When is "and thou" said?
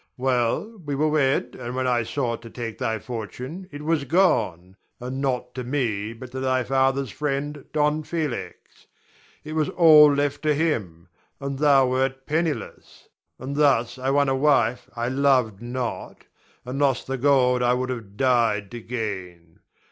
11.39-11.85